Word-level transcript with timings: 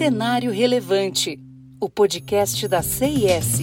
Cenário 0.00 0.50
Relevante, 0.50 1.38
o 1.78 1.86
podcast 1.86 2.66
da 2.66 2.80
CIS. 2.80 3.60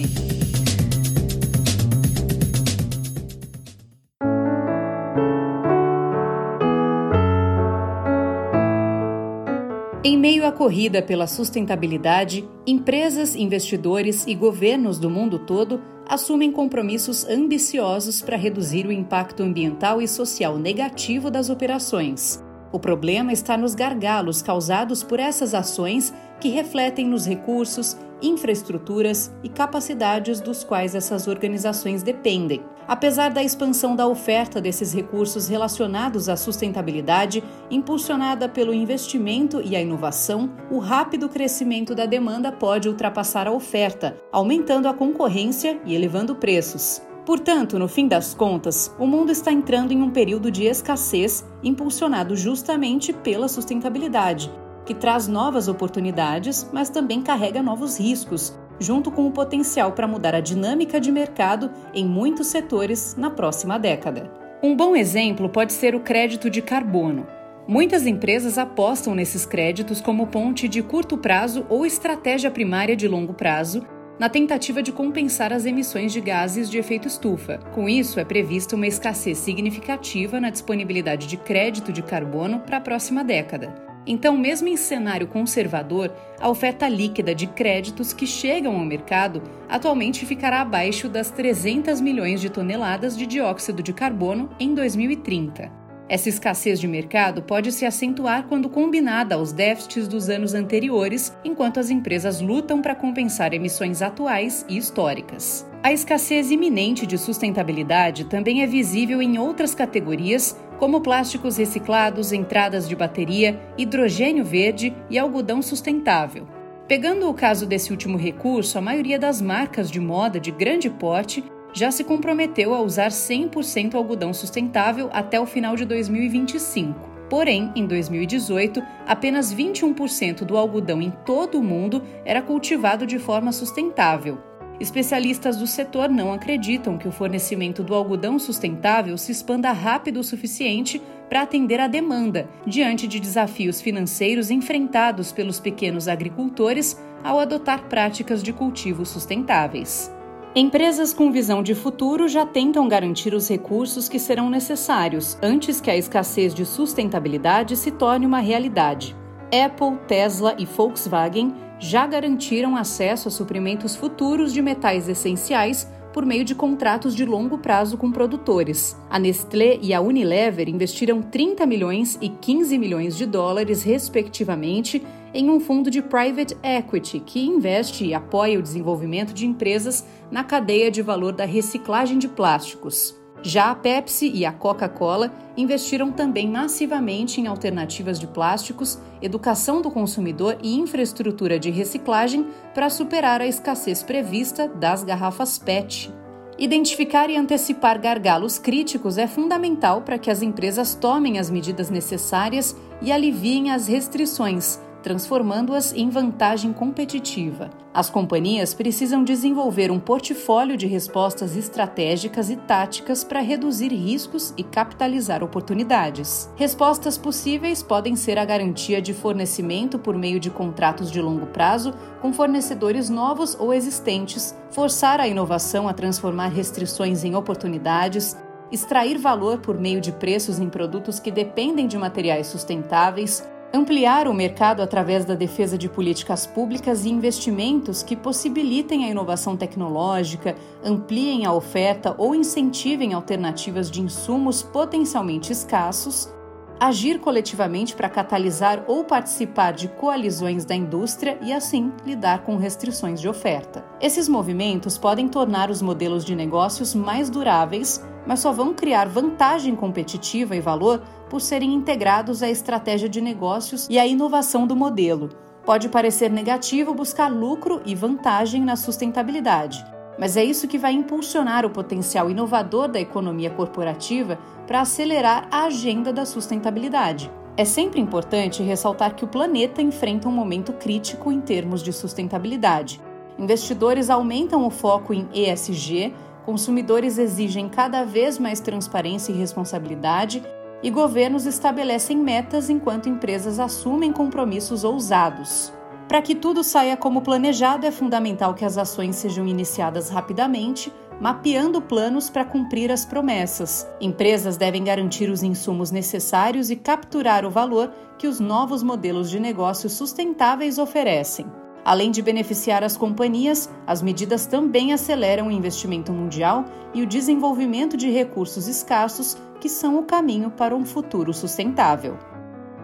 Em 10.04 10.16
meio 10.16 10.46
à 10.46 10.52
corrida 10.52 11.02
pela 11.02 11.26
sustentabilidade, 11.26 12.48
empresas, 12.64 13.34
investidores 13.34 14.24
e 14.24 14.36
governos 14.36 15.00
do 15.00 15.10
mundo 15.10 15.40
todo 15.40 15.82
assumem 16.08 16.52
compromissos 16.52 17.24
ambiciosos 17.24 18.22
para 18.22 18.36
reduzir 18.36 18.86
o 18.86 18.92
impacto 18.92 19.42
ambiental 19.42 20.00
e 20.00 20.06
social 20.06 20.56
negativo 20.56 21.32
das 21.32 21.50
operações. 21.50 22.40
O 22.70 22.78
problema 22.78 23.32
está 23.32 23.56
nos 23.56 23.74
gargalos 23.74 24.42
causados 24.42 25.02
por 25.02 25.18
essas 25.18 25.54
ações 25.54 26.12
que 26.40 26.48
refletem 26.48 27.06
nos 27.06 27.26
recursos, 27.26 27.96
infraestruturas 28.20 29.32
e 29.42 29.48
capacidades 29.48 30.40
dos 30.40 30.64
quais 30.64 30.94
essas 30.94 31.28
organizações 31.28 32.02
dependem. 32.02 32.62
Apesar 32.86 33.30
da 33.30 33.42
expansão 33.42 33.94
da 33.94 34.06
oferta 34.06 34.60
desses 34.60 34.94
recursos 34.94 35.46
relacionados 35.46 36.28
à 36.28 36.36
sustentabilidade, 36.36 37.44
impulsionada 37.70 38.48
pelo 38.48 38.72
investimento 38.72 39.60
e 39.62 39.76
a 39.76 39.80
inovação, 39.80 40.50
o 40.70 40.78
rápido 40.78 41.28
crescimento 41.28 41.94
da 41.94 42.06
demanda 42.06 42.50
pode 42.50 42.88
ultrapassar 42.88 43.46
a 43.46 43.52
oferta, 43.52 44.16
aumentando 44.32 44.88
a 44.88 44.94
concorrência 44.94 45.78
e 45.84 45.94
elevando 45.94 46.34
preços. 46.34 47.02
Portanto, 47.26 47.78
no 47.78 47.88
fim 47.88 48.08
das 48.08 48.32
contas, 48.32 48.90
o 48.98 49.06
mundo 49.06 49.30
está 49.30 49.52
entrando 49.52 49.92
em 49.92 50.00
um 50.00 50.08
período 50.08 50.50
de 50.50 50.64
escassez 50.64 51.44
impulsionado 51.62 52.34
justamente 52.34 53.12
pela 53.12 53.48
sustentabilidade, 53.48 54.50
que 54.88 54.94
traz 54.94 55.28
novas 55.28 55.68
oportunidades, 55.68 56.66
mas 56.72 56.88
também 56.88 57.20
carrega 57.20 57.62
novos 57.62 58.00
riscos, 58.00 58.58
junto 58.80 59.10
com 59.10 59.26
o 59.26 59.30
potencial 59.30 59.92
para 59.92 60.08
mudar 60.08 60.34
a 60.34 60.40
dinâmica 60.40 60.98
de 60.98 61.12
mercado 61.12 61.70
em 61.92 62.06
muitos 62.06 62.46
setores 62.46 63.14
na 63.14 63.28
próxima 63.28 63.78
década. 63.78 64.32
Um 64.62 64.74
bom 64.74 64.96
exemplo 64.96 65.50
pode 65.50 65.74
ser 65.74 65.94
o 65.94 66.00
crédito 66.00 66.48
de 66.48 66.62
carbono. 66.62 67.26
Muitas 67.66 68.06
empresas 68.06 68.56
apostam 68.56 69.14
nesses 69.14 69.44
créditos 69.44 70.00
como 70.00 70.28
ponte 70.28 70.66
de 70.66 70.82
curto 70.82 71.18
prazo 71.18 71.66
ou 71.68 71.84
estratégia 71.84 72.50
primária 72.50 72.96
de 72.96 73.06
longo 73.06 73.34
prazo 73.34 73.86
na 74.18 74.30
tentativa 74.30 74.82
de 74.82 74.90
compensar 74.90 75.52
as 75.52 75.66
emissões 75.66 76.14
de 76.14 76.20
gases 76.22 76.70
de 76.70 76.78
efeito 76.78 77.06
estufa. 77.06 77.58
Com 77.74 77.90
isso, 77.90 78.18
é 78.18 78.24
prevista 78.24 78.74
uma 78.74 78.86
escassez 78.86 79.36
significativa 79.36 80.40
na 80.40 80.48
disponibilidade 80.48 81.26
de 81.26 81.36
crédito 81.36 81.92
de 81.92 82.02
carbono 82.02 82.60
para 82.60 82.78
a 82.78 82.80
próxima 82.80 83.22
década. 83.22 83.87
Então, 84.06 84.36
mesmo 84.36 84.68
em 84.68 84.76
cenário 84.76 85.26
conservador, 85.26 86.12
a 86.40 86.48
oferta 86.48 86.88
líquida 86.88 87.34
de 87.34 87.46
créditos 87.46 88.12
que 88.12 88.26
chegam 88.26 88.74
ao 88.76 88.84
mercado 88.84 89.42
atualmente 89.68 90.24
ficará 90.24 90.62
abaixo 90.62 91.08
das 91.08 91.30
300 91.30 92.00
milhões 92.00 92.40
de 92.40 92.48
toneladas 92.48 93.16
de 93.16 93.26
dióxido 93.26 93.82
de 93.82 93.92
carbono 93.92 94.48
em 94.58 94.74
2030. 94.74 95.88
Essa 96.08 96.30
escassez 96.30 96.80
de 96.80 96.88
mercado 96.88 97.42
pode 97.42 97.70
se 97.70 97.84
acentuar 97.84 98.46
quando 98.48 98.70
combinada 98.70 99.34
aos 99.34 99.52
déficits 99.52 100.08
dos 100.08 100.30
anos 100.30 100.54
anteriores, 100.54 101.36
enquanto 101.44 101.78
as 101.78 101.90
empresas 101.90 102.40
lutam 102.40 102.80
para 102.80 102.94
compensar 102.94 103.52
emissões 103.52 104.00
atuais 104.00 104.64
e 104.70 104.78
históricas. 104.78 105.68
A 105.82 105.92
escassez 105.92 106.50
iminente 106.50 107.06
de 107.06 107.18
sustentabilidade 107.18 108.24
também 108.24 108.62
é 108.62 108.66
visível 108.66 109.20
em 109.20 109.38
outras 109.38 109.74
categorias, 109.74 110.58
como 110.78 111.00
plásticos 111.00 111.56
reciclados, 111.56 112.32
entradas 112.32 112.88
de 112.88 112.94
bateria, 112.94 113.60
hidrogênio 113.76 114.44
verde 114.44 114.94
e 115.10 115.18
algodão 115.18 115.60
sustentável. 115.60 116.46
Pegando 116.86 117.28
o 117.28 117.34
caso 117.34 117.66
desse 117.66 117.90
último 117.90 118.16
recurso, 118.16 118.78
a 118.78 118.80
maioria 118.80 119.18
das 119.18 119.42
marcas 119.42 119.90
de 119.90 120.00
moda 120.00 120.40
de 120.40 120.50
grande 120.50 120.88
porte 120.88 121.44
já 121.72 121.90
se 121.90 122.02
comprometeu 122.02 122.74
a 122.74 122.80
usar 122.80 123.10
100% 123.10 123.94
algodão 123.94 124.32
sustentável 124.32 125.10
até 125.12 125.38
o 125.38 125.44
final 125.44 125.76
de 125.76 125.84
2025. 125.84 127.08
Porém, 127.28 127.70
em 127.76 127.86
2018, 127.86 128.82
apenas 129.06 129.52
21% 129.54 130.44
do 130.44 130.56
algodão 130.56 131.02
em 131.02 131.10
todo 131.26 131.58
o 131.58 131.62
mundo 131.62 132.02
era 132.24 132.40
cultivado 132.40 133.06
de 133.06 133.18
forma 133.18 133.52
sustentável. 133.52 134.47
Especialistas 134.80 135.56
do 135.56 135.66
setor 135.66 136.08
não 136.08 136.32
acreditam 136.32 136.96
que 136.96 137.08
o 137.08 137.12
fornecimento 137.12 137.82
do 137.82 137.94
algodão 137.94 138.38
sustentável 138.38 139.18
se 139.18 139.32
expanda 139.32 139.72
rápido 139.72 140.20
o 140.20 140.24
suficiente 140.24 141.02
para 141.28 141.42
atender 141.42 141.80
à 141.80 141.88
demanda, 141.88 142.48
diante 142.64 143.08
de 143.08 143.18
desafios 143.18 143.80
financeiros 143.80 144.50
enfrentados 144.50 145.32
pelos 145.32 145.58
pequenos 145.58 146.06
agricultores 146.06 146.96
ao 147.24 147.40
adotar 147.40 147.88
práticas 147.88 148.42
de 148.42 148.52
cultivo 148.52 149.04
sustentáveis. 149.04 150.14
Empresas 150.54 151.12
com 151.12 151.30
visão 151.30 151.62
de 151.62 151.74
futuro 151.74 152.26
já 152.28 152.46
tentam 152.46 152.88
garantir 152.88 153.34
os 153.34 153.48
recursos 153.48 154.08
que 154.08 154.18
serão 154.18 154.48
necessários 154.48 155.36
antes 155.42 155.80
que 155.80 155.90
a 155.90 155.96
escassez 155.96 156.54
de 156.54 156.64
sustentabilidade 156.64 157.76
se 157.76 157.90
torne 157.90 158.24
uma 158.24 158.38
realidade. 158.38 159.14
Apple, 159.52 159.98
Tesla 160.06 160.54
e 160.58 160.64
Volkswagen 160.64 161.54
já 161.78 162.06
garantiram 162.06 162.76
acesso 162.76 163.28
a 163.28 163.30
suprimentos 163.30 163.94
futuros 163.94 164.52
de 164.52 164.60
metais 164.62 165.08
essenciais 165.08 165.88
por 166.12 166.24
meio 166.24 166.44
de 166.44 166.54
contratos 166.54 167.14
de 167.14 167.24
longo 167.24 167.58
prazo 167.58 167.96
com 167.96 168.10
produtores. 168.10 168.96
A 169.10 169.18
Nestlé 169.18 169.78
e 169.80 169.92
a 169.94 170.00
Unilever 170.00 170.68
investiram 170.68 171.22
30 171.22 171.66
milhões 171.66 172.18
e 172.20 172.28
15 172.28 172.78
milhões 172.78 173.16
de 173.16 173.26
dólares, 173.26 173.82
respectivamente, 173.82 175.04
em 175.34 175.50
um 175.50 175.60
fundo 175.60 175.90
de 175.90 176.00
private 176.00 176.56
equity 176.62 177.20
que 177.20 177.40
investe 177.40 178.06
e 178.06 178.14
apoia 178.14 178.58
o 178.58 178.62
desenvolvimento 178.62 179.32
de 179.32 179.46
empresas 179.46 180.04
na 180.30 180.42
cadeia 180.42 180.90
de 180.90 181.02
valor 181.02 181.32
da 181.32 181.44
reciclagem 181.44 182.18
de 182.18 182.28
plásticos. 182.28 183.17
Já 183.42 183.70
a 183.70 183.74
Pepsi 183.74 184.30
e 184.34 184.44
a 184.44 184.52
Coca-Cola 184.52 185.32
investiram 185.56 186.10
também 186.10 186.48
massivamente 186.48 187.40
em 187.40 187.46
alternativas 187.46 188.18
de 188.18 188.26
plásticos, 188.26 188.98
educação 189.22 189.80
do 189.80 189.90
consumidor 189.90 190.58
e 190.62 190.76
infraestrutura 190.76 191.58
de 191.58 191.70
reciclagem 191.70 192.46
para 192.74 192.90
superar 192.90 193.40
a 193.40 193.46
escassez 193.46 194.02
prevista 194.02 194.68
das 194.68 195.04
garrafas 195.04 195.58
PET. 195.58 196.12
Identificar 196.58 197.30
e 197.30 197.36
antecipar 197.36 198.00
gargalos 198.00 198.58
críticos 198.58 199.16
é 199.16 199.28
fundamental 199.28 200.02
para 200.02 200.18
que 200.18 200.28
as 200.28 200.42
empresas 200.42 200.96
tomem 200.96 201.38
as 201.38 201.48
medidas 201.48 201.88
necessárias 201.88 202.74
e 203.00 203.12
aliviem 203.12 203.70
as 203.70 203.86
restrições, 203.86 204.80
transformando-as 205.02 205.92
em 205.92 206.10
vantagem 206.10 206.72
competitiva. 206.72 207.70
As 207.92 208.08
companhias 208.08 208.74
precisam 208.74 209.24
desenvolver 209.24 209.90
um 209.90 209.98
portfólio 209.98 210.76
de 210.76 210.86
respostas 210.86 211.56
estratégicas 211.56 212.50
e 212.50 212.56
táticas 212.56 213.24
para 213.24 213.40
reduzir 213.40 213.88
riscos 213.88 214.54
e 214.56 214.62
capitalizar 214.62 215.42
oportunidades. 215.42 216.48
Respostas 216.56 217.18
possíveis 217.18 217.82
podem 217.82 218.14
ser 218.14 218.38
a 218.38 218.44
garantia 218.44 219.02
de 219.02 219.12
fornecimento 219.12 219.98
por 219.98 220.16
meio 220.16 220.38
de 220.38 220.50
contratos 220.50 221.10
de 221.10 221.20
longo 221.20 221.46
prazo 221.46 221.92
com 222.20 222.32
fornecedores 222.32 223.08
novos 223.08 223.56
ou 223.58 223.72
existentes, 223.72 224.54
forçar 224.70 225.20
a 225.20 225.26
inovação 225.26 225.88
a 225.88 225.92
transformar 225.92 226.48
restrições 226.48 227.24
em 227.24 227.34
oportunidades, 227.34 228.36
extrair 228.70 229.18
valor 229.18 229.58
por 229.58 229.78
meio 229.78 230.00
de 230.00 230.12
preços 230.12 230.58
em 230.58 230.68
produtos 230.68 231.18
que 231.18 231.30
dependem 231.30 231.86
de 231.86 231.96
materiais 231.96 232.46
sustentáveis, 232.48 233.42
Ampliar 233.72 234.26
o 234.26 234.32
mercado 234.32 234.80
através 234.80 235.26
da 235.26 235.34
defesa 235.34 235.76
de 235.76 235.90
políticas 235.90 236.46
públicas 236.46 237.04
e 237.04 237.10
investimentos 237.10 238.02
que 238.02 238.16
possibilitem 238.16 239.04
a 239.04 239.10
inovação 239.10 239.58
tecnológica, 239.58 240.56
ampliem 240.82 241.44
a 241.44 241.52
oferta 241.52 242.14
ou 242.16 242.34
incentivem 242.34 243.12
alternativas 243.12 243.90
de 243.90 244.00
insumos 244.00 244.62
potencialmente 244.62 245.52
escassos, 245.52 246.32
agir 246.80 247.20
coletivamente 247.20 247.94
para 247.94 248.08
catalisar 248.08 248.84
ou 248.86 249.04
participar 249.04 249.72
de 249.72 249.88
coalizões 249.88 250.64
da 250.64 250.74
indústria 250.74 251.38
e, 251.42 251.52
assim, 251.52 251.92
lidar 252.06 252.44
com 252.44 252.56
restrições 252.56 253.20
de 253.20 253.28
oferta. 253.28 253.84
Esses 254.00 254.30
movimentos 254.30 254.96
podem 254.96 255.28
tornar 255.28 255.70
os 255.70 255.82
modelos 255.82 256.24
de 256.24 256.34
negócios 256.34 256.94
mais 256.94 257.28
duráveis, 257.28 258.02
mas 258.28 258.40
só 258.40 258.52
vão 258.52 258.74
criar 258.74 259.08
vantagem 259.08 259.74
competitiva 259.74 260.54
e 260.54 260.60
valor 260.60 261.02
por 261.30 261.40
serem 261.40 261.72
integrados 261.72 262.42
à 262.42 262.50
estratégia 262.50 263.08
de 263.08 263.22
negócios 263.22 263.86
e 263.88 263.98
à 263.98 264.06
inovação 264.06 264.66
do 264.66 264.76
modelo. 264.76 265.30
Pode 265.64 265.88
parecer 265.88 266.30
negativo 266.30 266.92
buscar 266.92 267.28
lucro 267.28 267.80
e 267.86 267.94
vantagem 267.94 268.62
na 268.62 268.76
sustentabilidade, 268.76 269.82
mas 270.18 270.36
é 270.36 270.44
isso 270.44 270.68
que 270.68 270.76
vai 270.76 270.92
impulsionar 270.92 271.64
o 271.64 271.70
potencial 271.70 272.30
inovador 272.30 272.86
da 272.86 273.00
economia 273.00 273.48
corporativa 273.48 274.38
para 274.66 274.82
acelerar 274.82 275.48
a 275.50 275.64
agenda 275.64 276.12
da 276.12 276.26
sustentabilidade. 276.26 277.30
É 277.56 277.64
sempre 277.64 277.98
importante 277.98 278.62
ressaltar 278.62 279.14
que 279.14 279.24
o 279.24 279.28
planeta 279.28 279.80
enfrenta 279.80 280.28
um 280.28 280.32
momento 280.32 280.74
crítico 280.74 281.32
em 281.32 281.40
termos 281.40 281.82
de 281.82 281.94
sustentabilidade. 281.94 283.00
Investidores 283.38 284.10
aumentam 284.10 284.66
o 284.66 284.70
foco 284.70 285.14
em 285.14 285.28
ESG, 285.32 286.12
consumidores 286.48 287.18
exigem 287.18 287.68
cada 287.68 288.04
vez 288.04 288.38
mais 288.38 288.58
transparência 288.58 289.30
e 289.30 289.36
responsabilidade 289.36 290.42
e 290.82 290.88
governos 290.88 291.44
estabelecem 291.44 292.16
metas 292.16 292.70
enquanto 292.70 293.06
empresas 293.06 293.60
assumem 293.60 294.10
compromissos 294.10 294.82
ousados. 294.82 295.70
Para 296.08 296.22
que 296.22 296.34
tudo 296.34 296.64
saia 296.64 296.96
como 296.96 297.20
planejado, 297.20 297.84
é 297.84 297.90
fundamental 297.90 298.54
que 298.54 298.64
as 298.64 298.78
ações 298.78 299.16
sejam 299.16 299.46
iniciadas 299.46 300.08
rapidamente, 300.08 300.90
mapeando 301.20 301.82
planos 301.82 302.30
para 302.30 302.46
cumprir 302.46 302.90
as 302.90 303.04
promessas. 303.04 303.86
Empresas 304.00 304.56
devem 304.56 304.82
garantir 304.82 305.28
os 305.28 305.42
insumos 305.42 305.90
necessários 305.90 306.70
e 306.70 306.76
capturar 306.76 307.44
o 307.44 307.50
valor 307.50 307.92
que 308.16 308.26
os 308.26 308.40
novos 308.40 308.82
modelos 308.82 309.28
de 309.28 309.38
negócios 309.38 309.92
sustentáveis 309.92 310.78
oferecem. 310.78 311.44
Além 311.88 312.10
de 312.10 312.20
beneficiar 312.20 312.84
as 312.84 312.98
companhias, 312.98 313.70
as 313.86 314.02
medidas 314.02 314.44
também 314.44 314.92
aceleram 314.92 315.48
o 315.48 315.50
investimento 315.50 316.12
mundial 316.12 316.66
e 316.92 317.00
o 317.00 317.06
desenvolvimento 317.06 317.96
de 317.96 318.10
recursos 318.10 318.68
escassos, 318.68 319.38
que 319.58 319.70
são 319.70 319.98
o 319.98 320.02
caminho 320.02 320.50
para 320.50 320.76
um 320.76 320.84
futuro 320.84 321.32
sustentável. 321.32 322.18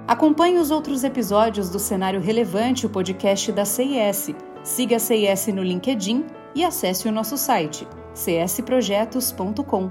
Acompanhe 0.09 0.57
os 0.57 0.71
outros 0.71 1.05
episódios 1.05 1.69
do 1.69 1.79
Cenário 1.79 2.19
Relevante, 2.19 2.87
o 2.87 2.89
podcast 2.89 3.53
da 3.53 3.67
CIS. 3.67 4.35
Siga 4.63 4.97
a 4.97 4.99
CIS 4.99 5.49
no 5.49 5.63
LinkedIn 5.63 6.25
e 6.55 6.65
acesse 6.65 7.07
o 7.07 7.13
nosso 7.13 7.37
site 7.37 7.87
csprojetos.com. 8.15 9.91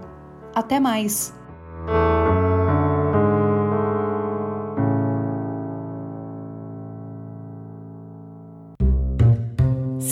Até 0.55 0.79
mais! 0.79 1.31